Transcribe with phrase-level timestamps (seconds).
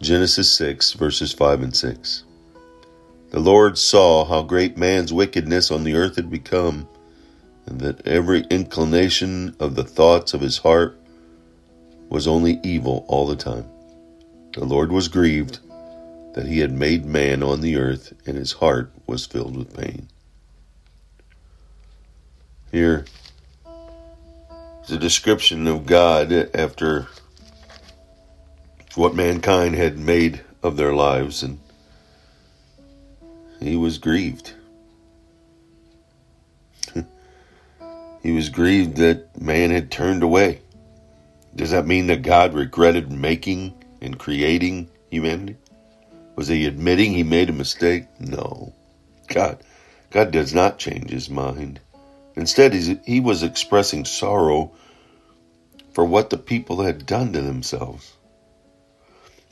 [0.00, 2.24] Genesis 6, verses 5 and 6.
[3.32, 6.88] The Lord saw how great man's wickedness on the earth had become,
[7.66, 10.98] and that every inclination of the thoughts of his heart
[12.08, 13.66] was only evil all the time.
[14.54, 15.58] The Lord was grieved
[16.34, 20.08] that he had made man on the earth, and his heart was filled with pain.
[22.72, 23.04] Here
[24.82, 27.08] is a description of God after
[28.96, 31.58] what mankind had made of their lives, and
[33.60, 34.52] he was grieved.
[38.22, 40.60] he was grieved that man had turned away.
[41.54, 45.56] Does that mean that God regretted making and creating humanity?
[46.36, 48.06] Was he admitting he made a mistake?
[48.18, 48.72] No.
[49.28, 49.62] God,
[50.10, 51.80] God does not change his mind.
[52.34, 54.72] Instead, he was expressing sorrow
[55.92, 58.14] for what the people had done to themselves.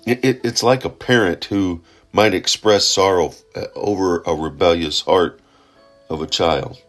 [0.07, 5.41] It, it, it's like a parent who might express sorrow uh, over a rebellious heart
[6.09, 6.81] of a child.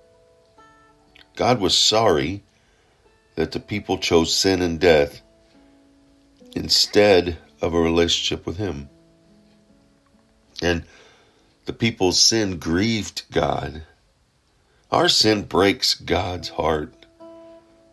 [1.36, 2.44] God was sorry
[3.36, 5.22] that the people chose sin and death
[6.56, 8.90] instead of a relationship with Him.
[10.62, 10.84] And
[11.66, 13.84] the people's sin grieved God.
[14.92, 16.94] Our sin breaks God's heart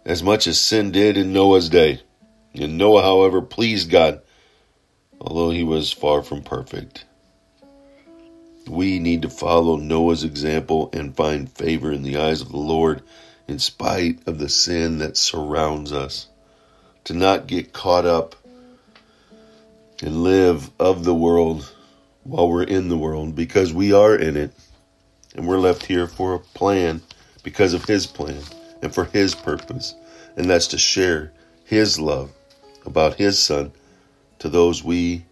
[0.04, 2.00] as much as sin did in Noah's day.
[2.54, 4.22] And Noah, however, pleased God,
[5.20, 7.04] although he was far from perfect.
[8.68, 13.02] We need to follow Noah's example and find favor in the eyes of the Lord
[13.46, 16.28] in spite of the sin that surrounds us.
[17.04, 18.34] To not get caught up
[20.02, 21.72] and live of the world
[22.24, 24.52] while we're in the world because we are in it.
[25.36, 27.02] And we're left here for a plan
[27.44, 28.42] because of His plan
[28.82, 29.94] and for His purpose.
[30.36, 31.32] And that's to share
[31.64, 32.32] His love
[32.84, 33.70] about His Son
[34.38, 35.24] to those we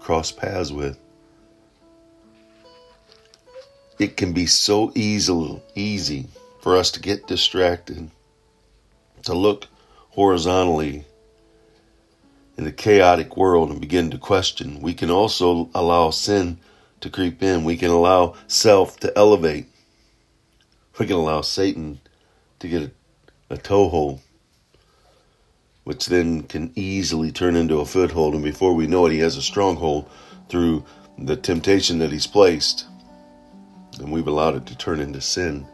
[0.00, 0.98] cross paths with.
[3.98, 6.28] It can be so easy, easy
[6.60, 8.10] for us to get distracted,
[9.22, 9.68] to look
[10.10, 11.04] horizontally
[12.56, 14.80] in the chaotic world and begin to question.
[14.80, 16.58] We can also allow sin
[17.00, 17.64] to creep in.
[17.64, 19.66] We can allow self to elevate.
[20.98, 22.00] We can allow Satan
[22.60, 22.82] to get
[23.50, 24.20] a, a toehold,
[25.84, 28.34] which then can easily turn into a foothold.
[28.34, 30.08] And before we know it, he has a stronghold
[30.48, 30.84] through
[31.18, 32.86] the temptation that he's placed.
[33.98, 35.66] And we've allowed it to turn into sin.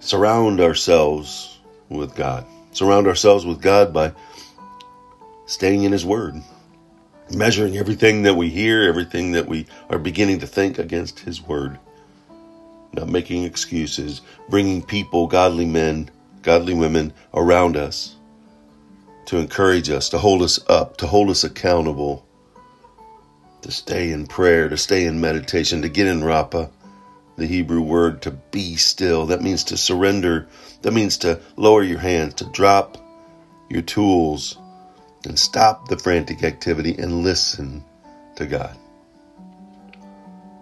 [0.00, 2.46] Surround ourselves with God.
[2.72, 4.12] Surround ourselves with God by
[5.46, 6.34] staying in His Word,
[7.30, 11.78] measuring everything that we hear, everything that we are beginning to think against His Word,
[12.94, 16.10] not making excuses, bringing people, godly men,
[16.42, 18.16] godly women around us
[19.26, 22.26] to encourage us, to hold us up, to hold us accountable,
[23.62, 26.70] to stay in prayer, to stay in meditation, to get in Rapha,
[27.36, 29.26] the Hebrew word to be still.
[29.26, 30.48] That means to surrender.
[30.82, 32.98] That means to lower your hands, to drop
[33.70, 34.58] your tools,
[35.24, 37.84] and stop the frantic activity and listen
[38.36, 38.76] to God.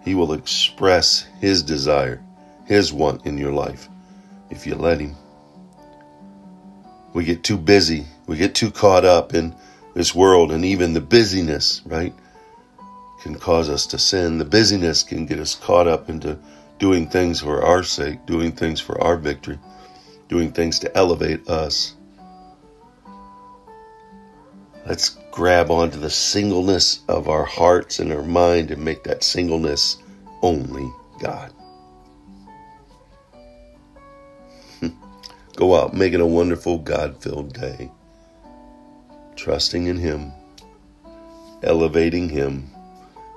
[0.05, 2.23] He will express His desire,
[2.65, 3.89] His want in your life
[4.49, 5.15] if you let Him.
[7.13, 9.55] We get too busy, we get too caught up in
[9.93, 12.13] this world, and even the busyness, right,
[13.21, 14.37] can cause us to sin.
[14.37, 16.39] The busyness can get us caught up into
[16.79, 19.59] doing things for our sake, doing things for our victory,
[20.29, 21.95] doing things to elevate us.
[24.87, 29.97] Let's grab onto the singleness of our hearts and our mind and make that singleness
[30.41, 31.53] only God.
[35.55, 37.91] Go out making a wonderful God filled day,
[39.35, 40.31] trusting in Him,
[41.63, 42.69] elevating Him,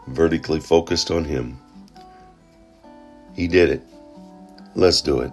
[0.09, 1.59] vertically focused on Him.
[3.35, 3.83] He did it.
[4.75, 5.33] Let's do it.